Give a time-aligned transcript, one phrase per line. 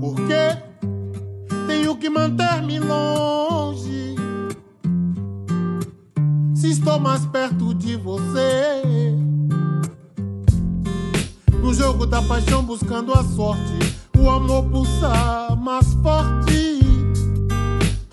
[0.00, 0.58] Porque
[1.66, 4.14] tenho que manter-me longe.
[6.54, 8.82] Se estou mais perto de você.
[11.60, 13.78] No jogo da paixão buscando a sorte,
[14.18, 16.80] o amor pulsar mais forte.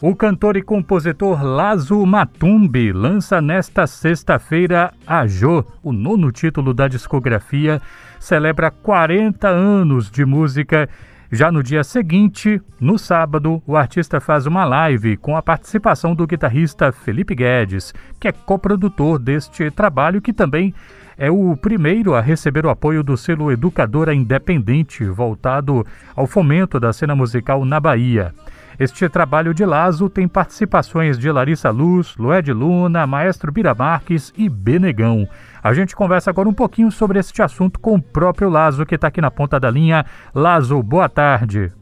[0.01, 6.87] O cantor e compositor Lazo Matumbi lança nesta sexta-feira a Jô, o nono título da
[6.87, 7.81] discografia,
[8.17, 10.87] celebra 40 anos de música.
[11.31, 16.25] Já no dia seguinte, no sábado, o artista faz uma live com a participação do
[16.25, 20.73] guitarrista Felipe Guedes, que é coprodutor deste trabalho, que também
[21.19, 26.91] é o primeiro a receber o apoio do selo Educadora Independente, voltado ao fomento da
[26.91, 28.33] cena musical na Bahia.
[28.79, 34.33] Este trabalho de Lazo tem participações de Larissa Luz, Lué de Luna, Maestro Bira Marques
[34.37, 35.27] e Benegão.
[35.61, 39.09] A gente conversa agora um pouquinho sobre este assunto com o próprio Lazo, que está
[39.09, 40.05] aqui na ponta da linha.
[40.33, 41.73] Lazo, boa tarde.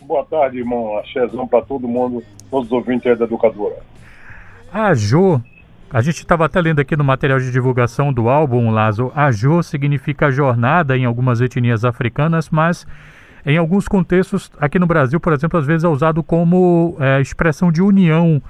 [0.00, 0.96] Boa tarde, irmão.
[0.96, 3.76] Axézão para todo mundo, todos os ouvintes da Educadora.
[4.72, 5.42] A Jo,
[5.92, 9.12] a gente estava até lendo aqui no material de divulgação do álbum, Lazo.
[9.14, 12.86] A Jo significa jornada em algumas etnias africanas, mas
[13.44, 17.72] em alguns contextos, aqui no Brasil, por exemplo, às vezes é usado como é, expressão
[17.72, 18.42] de união.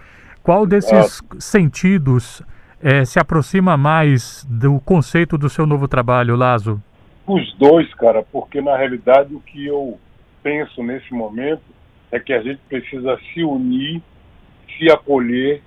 [0.43, 2.43] Qual desses sentidos
[2.83, 6.83] é, se aproxima mais do conceito do seu novo trabalho, Lazo?
[7.27, 9.99] Os dois, cara, porque na realidade o que eu
[10.43, 11.63] penso nesse momento
[12.11, 14.03] é que a gente precisa se unir,
[14.77, 15.63] se acolher,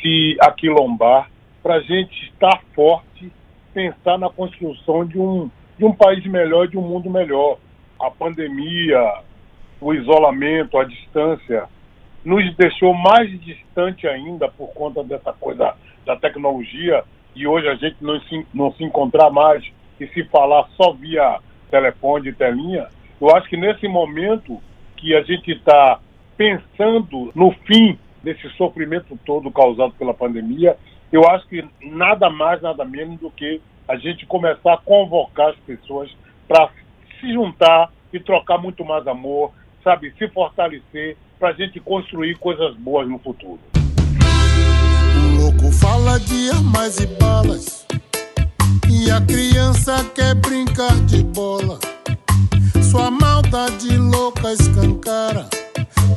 [0.00, 1.30] se aquilombar,
[1.62, 3.30] para a gente estar forte,
[3.72, 7.58] pensar na construção de um, de um país melhor, de um mundo melhor
[8.00, 9.20] a pandemia,
[9.80, 11.64] o isolamento, a distância,
[12.24, 17.96] nos deixou mais distante ainda por conta dessa coisa da tecnologia e hoje a gente
[18.00, 19.64] não se, não se encontrar mais
[19.98, 21.38] e se falar só via
[21.70, 22.88] telefone e telinha.
[23.20, 24.60] Eu acho que nesse momento
[24.96, 26.00] que a gente está
[26.36, 30.76] pensando no fim desse sofrimento todo causado pela pandemia,
[31.12, 35.56] eu acho que nada mais, nada menos do que a gente começar a convocar as
[35.60, 36.10] pessoas
[36.46, 36.70] para
[37.20, 39.52] se juntar e trocar muito mais amor,
[39.84, 40.12] sabe?
[40.18, 43.60] Se fortalecer para a gente construir coisas boas no futuro.
[45.16, 47.86] O louco fala de armas e balas,
[48.90, 51.78] e a criança quer brincar de bola.
[52.82, 55.48] Sua maldade louca escancara,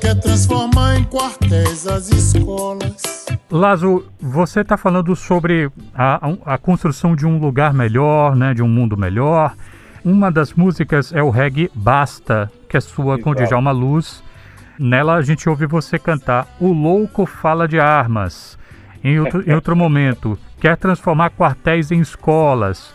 [0.01, 3.27] quer transformar em quartéis as escolas.
[3.51, 8.67] Lazo, você está falando sobre a, a, construção de um lugar melhor, né, de um
[8.67, 9.53] mundo melhor.
[10.05, 14.21] Uma das músicas é o reggae Basta, que é sua com Djalma Luz.
[14.77, 18.59] Nela a gente ouve você cantar O Louco Fala de Armas.
[19.01, 22.93] Em outro, em outro momento, quer transformar quartéis em escolas.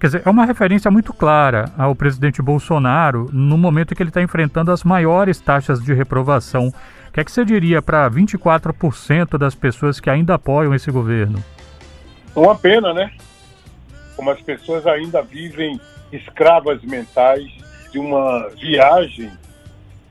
[0.00, 4.10] Quer dizer, é uma referência muito clara ao presidente Bolsonaro no momento em que ele
[4.10, 6.68] está enfrentando as maiores taxas de reprovação.
[6.68, 11.40] O que é que você diria para 24% das pessoas que ainda apoiam esse governo?
[12.34, 13.12] Uma pena, né?
[14.16, 15.80] Como as pessoas ainda vivem
[16.12, 17.44] escravas mentais
[17.90, 19.30] de uma viagem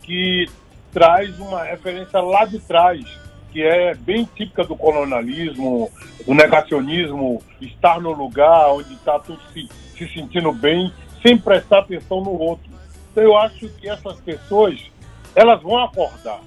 [0.04, 0.48] que
[0.92, 3.04] traz uma referência lá de trás,
[3.52, 5.92] que é bem típica do colonialismo,
[6.26, 9.68] do negacionismo, estar no lugar onde está tudo se,
[9.98, 12.70] se sentindo bem, sem prestar atenção no outro.
[13.12, 14.80] Então eu acho que essas pessoas,
[15.36, 16.40] elas vão acordar,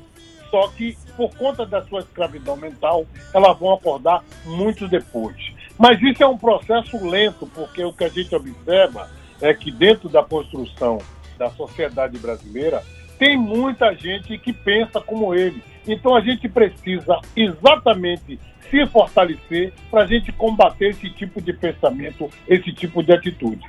[0.51, 5.37] só que por conta da sua escravidão mental, elas vão acordar muito depois.
[5.79, 9.09] Mas isso é um processo lento, porque o que a gente observa
[9.43, 10.99] é que dentro da construção
[11.37, 12.83] da sociedade brasileira
[13.19, 15.63] tem muita gente que pensa como ele.
[15.87, 18.39] Então a gente precisa exatamente
[18.71, 23.67] se fortalecer para a gente combater esse tipo de pensamento, esse tipo de atitude.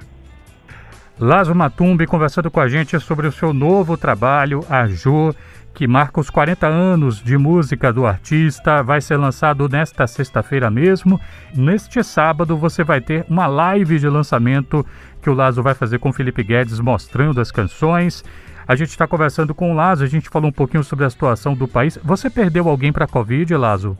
[1.20, 5.34] Lázaro Matumbi conversando com a gente sobre o seu novo trabalho, a Jô,
[5.74, 8.82] que marca os 40 anos de música do artista.
[8.82, 11.20] Vai ser lançado nesta sexta-feira mesmo.
[11.54, 14.86] Neste sábado você vai ter uma live de lançamento
[15.24, 18.24] que o Lazo vai fazer com o Felipe Guedes mostrando as canções.
[18.68, 21.56] A gente está conversando com o Lazo, a gente falou um pouquinho sobre a situação
[21.56, 21.98] do país.
[22.04, 23.98] Você perdeu alguém para a Covid, Lazo?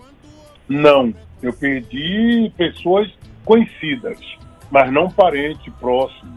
[0.68, 3.10] Não, eu perdi pessoas
[3.44, 4.18] conhecidas,
[4.70, 6.32] mas não parente próximo.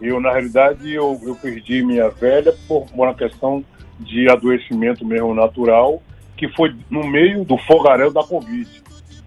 [0.00, 3.62] Eu, na realidade, eu, eu perdi minha velha por uma questão
[3.98, 6.02] de adoecimento mesmo natural,
[6.36, 8.79] que foi no meio do fogaréu da Covid.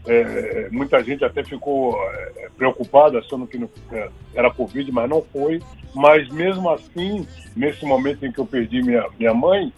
[0.05, 5.21] É, muita gente até ficou é, preocupada, achando que não, é, era Covid, mas não
[5.21, 5.61] foi.
[5.95, 9.71] Mas mesmo assim, nesse momento em que eu perdi minha, minha mãe,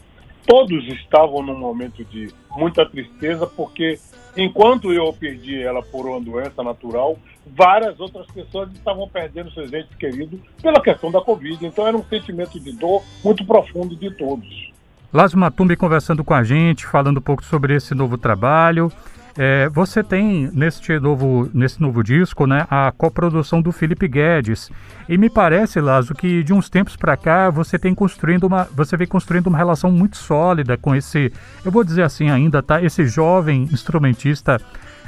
[0.45, 3.99] todos estavam num momento de muita tristeza, porque
[4.37, 9.95] enquanto eu perdi ela por uma doença natural, várias outras pessoas estavam perdendo seus entes
[9.95, 11.65] queridos pela questão da Covid.
[11.65, 14.73] Então era um sentimento de dor muito profundo de todos.
[15.13, 18.91] Lázaro Matumbi conversando com a gente, falando um pouco sobre esse novo trabalho.
[19.37, 24.71] É, você tem neste novo, nesse novo disco né, a coprodução do Felipe Guedes.
[25.09, 28.95] E me parece, Lázaro, que de uns tempos para cá você tem construindo uma, você
[28.95, 31.33] vem construindo uma relação muito sólida com esse,
[31.65, 32.81] eu vou dizer assim ainda, tá?
[32.81, 34.59] Esse jovem instrumentista.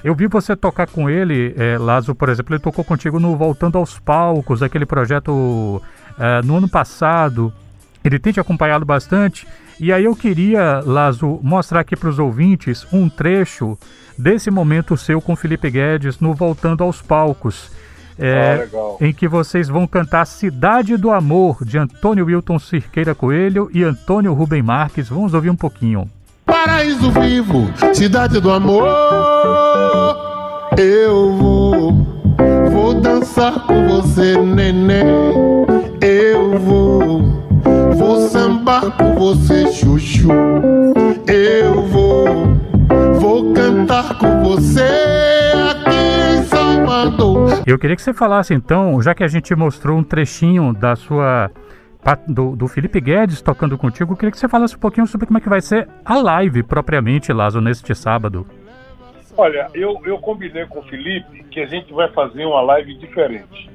[0.04, 3.78] Eu vi você tocar com ele, é, Lázaro, por exemplo, ele tocou contigo no Voltando
[3.78, 5.82] aos Palcos, aquele projeto
[6.20, 7.52] é, no ano passado.
[8.04, 9.48] Ele tem te acompanhado bastante.
[9.80, 13.78] E aí eu queria, Lazo, mostrar aqui para os ouvintes um trecho
[14.18, 17.72] desse momento seu com Felipe Guedes no Voltando aos Palcos.
[18.20, 23.70] É, ah, em que vocês vão cantar Cidade do Amor, de Antônio Wilton Cirqueira Coelho
[23.72, 25.08] e Antônio Rubem Marques.
[25.08, 26.10] Vamos ouvir um pouquinho.
[26.44, 28.88] Paraíso vivo, cidade do amor,
[30.78, 31.92] eu vou,
[32.72, 35.06] vou dançar com você, neném,
[36.02, 37.47] eu vou
[37.98, 40.30] Vou sambar com você, chuchu.
[41.28, 42.26] Eu vou,
[43.20, 44.84] vou cantar com você
[45.72, 47.64] aqui em Salvador.
[47.66, 51.50] Eu queria que você falasse então, já que a gente mostrou um trechinho da sua
[52.28, 55.40] do, do, Felipe Guedes tocando contigo, eu queria que você falasse um pouquinho sobre como
[55.40, 58.46] é que vai ser a live propriamente, Lazo, neste sábado.
[59.36, 63.70] Olha, eu, eu combinei com o Felipe que a gente vai fazer uma live diferente.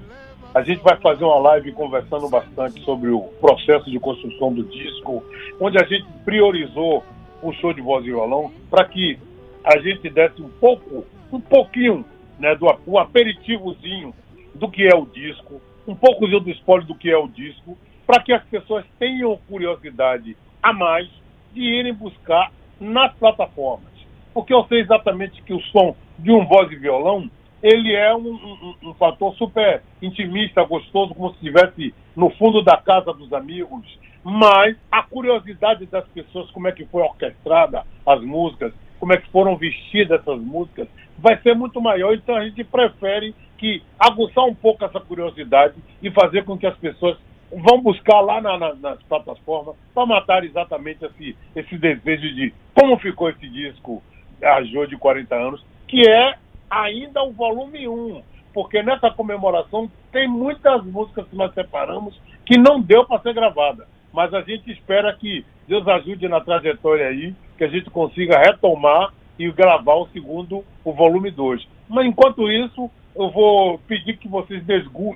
[0.55, 5.25] A gente vai fazer uma live conversando bastante sobre o processo de construção do disco,
[5.59, 7.03] onde a gente priorizou
[7.43, 9.19] o show de voz e violão para que
[9.65, 12.05] a gente desse um pouco, um pouquinho,
[12.39, 14.15] né, do um aperitivozinho
[14.55, 15.59] do que é o disco,
[15.89, 20.37] um poucozinho do spoiler do que é o disco, para que as pessoas tenham curiosidade
[20.63, 21.09] a mais
[21.55, 23.91] de irem buscar nas plataformas.
[24.35, 27.31] Porque eu sei exatamente que o som de um voz e violão
[27.63, 32.77] ele é um, um, um, fator super intimista, gostoso, como se estivesse no fundo da
[32.77, 33.87] casa dos amigos.
[34.25, 39.31] Mas a curiosidade das pessoas, como é que foi orquestrada as músicas, como é que
[39.31, 40.89] foram vestidas essas músicas,
[41.19, 42.15] vai ser muito maior.
[42.15, 46.77] Então a gente prefere que aguçar um pouco essa curiosidade e fazer com que as
[46.79, 47.17] pessoas
[47.53, 52.99] vão buscar lá na, na, nas plataformas para matar exatamente esse, esse desejo de como
[52.99, 54.03] ficou esse disco
[54.43, 56.35] a Jô de 40 anos, que é
[56.73, 58.23] ainda o volume 1,
[58.55, 63.87] porque nessa comemoração tem muitas músicas que nós separamos que não deu para ser gravada.
[64.13, 69.13] Mas a gente espera que Deus ajude na trajetória aí, que a gente consiga retomar
[69.39, 71.67] e gravar o segundo, o volume 2.
[71.89, 74.63] Mas enquanto isso, eu vou pedir que vocês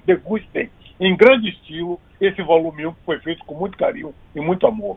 [0.05, 4.67] degustem em grande estilo esse volume 1 que foi feito com muito carinho e muito
[4.67, 4.97] amor.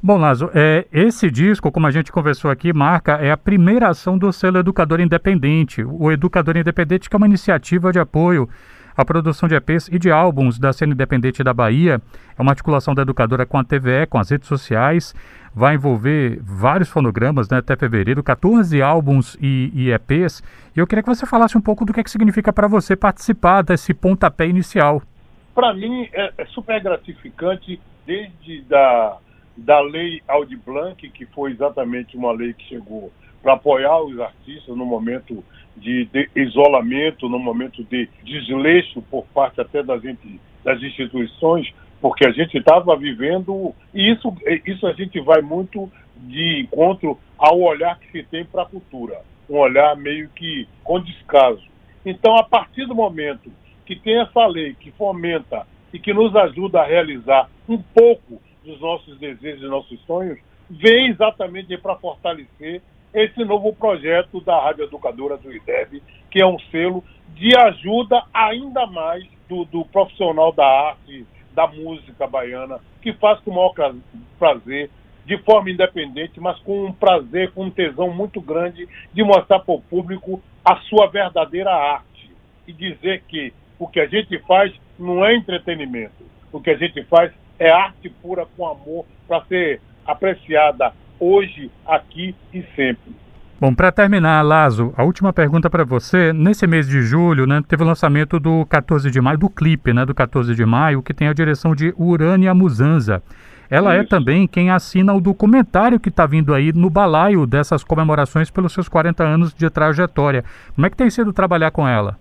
[0.00, 4.16] Bom, Lazo, é, esse disco, como a gente conversou aqui, marca é a primeira ação
[4.16, 5.82] do selo Educador Independente.
[5.82, 8.48] O Educador Independente que é uma iniciativa de apoio
[8.96, 12.00] à produção de EPs e de álbuns da cena independente da Bahia.
[12.38, 15.16] É uma articulação da educadora com a TVE, com as redes sociais.
[15.52, 20.44] Vai envolver vários fonogramas né, até fevereiro, 14 álbuns e, e EPs.
[20.76, 22.94] E eu queria que você falasse um pouco do que, é que significa para você
[22.94, 25.02] participar desse pontapé inicial.
[25.56, 29.18] Para mim é, é super gratificante desde da
[29.58, 33.12] da lei Audi Blanc, que foi exatamente uma lei que chegou
[33.42, 35.44] para apoiar os artistas no momento
[35.76, 40.00] de, de, isolamento, no momento de desleixo por parte até das,
[40.64, 44.32] das instituições, porque a gente estava vivendo, e isso,
[44.64, 49.20] isso a gente vai muito de encontro ao olhar que se tem para a cultura,
[49.50, 51.62] um olhar meio que com descaso.
[52.06, 53.50] Então, a partir do momento
[53.84, 58.80] que tem essa lei que fomenta e que nos ajuda a realizar um pouco dos
[58.80, 62.82] nossos desejos e nossos sonhos, vem exatamente para fortalecer
[63.14, 67.02] esse novo projeto da Rádio Educadora do IDEB, que é um selo
[67.34, 73.50] de ajuda ainda mais do, do profissional da arte, da música baiana, que faz com
[73.50, 73.72] o maior
[74.38, 74.90] prazer,
[75.24, 79.74] de forma independente, mas com um prazer, com um tesão muito grande de mostrar para
[79.74, 82.30] o público a sua verdadeira arte.
[82.66, 87.02] E dizer que o que a gente faz não é entretenimento, o que a gente
[87.04, 93.14] faz é arte pura com amor para ser apreciada hoje, aqui e sempre.
[93.60, 96.32] Bom, para terminar, Lazo, a última pergunta para você.
[96.32, 100.06] Nesse mês de julho, né, teve o lançamento do 14 de maio, do clipe, né,
[100.06, 103.20] do 14 de maio, que tem a direção de Urânia Musanza.
[103.68, 104.06] Ela é Isso.
[104.06, 108.72] é também quem assina o documentário que está vindo aí no balaio dessas comemorações pelos
[108.72, 110.44] seus 40 anos de trajetória.
[110.74, 112.16] Como é que tem sido trabalhar com ela?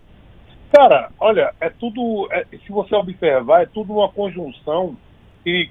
[0.74, 4.98] Cara, olha, é tudo, é, se você observar, é tudo uma conjunção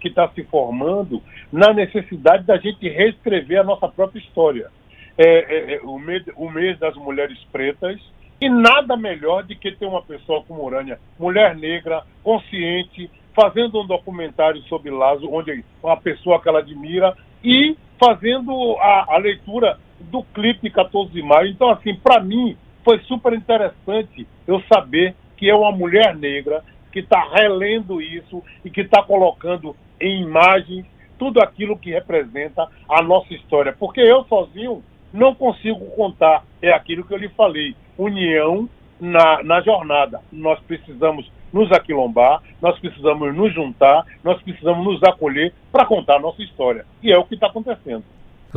[0.00, 4.70] que está se formando na necessidade da gente reescrever a nossa própria história.
[5.18, 7.98] É, é, é, o, mês, o mês das mulheres pretas,
[8.40, 13.86] e nada melhor do que ter uma pessoa como Urânia, mulher negra, consciente, fazendo um
[13.86, 20.22] documentário sobre Lazo, onde uma pessoa que ela admira, e fazendo a, a leitura do
[20.22, 21.48] clipe 14 de maio.
[21.48, 26.62] Então, assim, para mim, foi super interessante eu saber que é uma mulher negra
[26.96, 30.86] que está relendo isso e que está colocando em imagens
[31.18, 33.76] tudo aquilo que representa a nossa história.
[33.78, 38.66] Porque eu sozinho não consigo contar, é aquilo que eu lhe falei, união
[38.98, 40.22] na, na jornada.
[40.32, 46.20] Nós precisamos nos aquilombar, nós precisamos nos juntar, nós precisamos nos acolher para contar a
[46.20, 46.86] nossa história.
[47.02, 48.04] E é o que está acontecendo.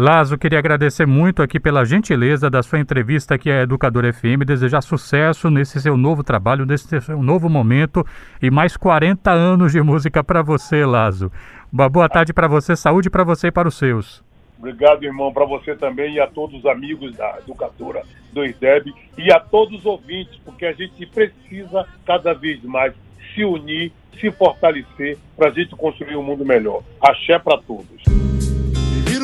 [0.01, 4.79] Lazo, queria agradecer muito aqui pela gentileza da sua entrevista aqui à Educador FM, desejar
[4.79, 8.05] sucesso nesse seu novo trabalho, nesse seu novo momento
[8.41, 11.29] e mais 40 anos de música para você, Lazo.
[11.69, 14.23] Uma boa tarde para você, saúde para você e para os seus.
[14.57, 19.33] Obrigado, irmão, para você também e a todos os amigos da Educadora do IDEB e
[19.33, 22.93] a todos os ouvintes, porque a gente precisa cada vez mais
[23.35, 26.83] se unir, se fortalecer para a gente construir um mundo melhor.
[27.01, 28.28] Axé para todos.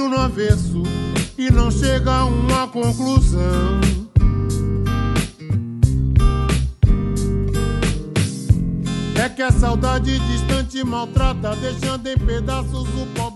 [0.06, 0.84] No avesso
[1.36, 3.82] e não chega a uma conclusão.
[9.16, 13.32] É que a saudade distante maltrata, deixando em pedaços o pó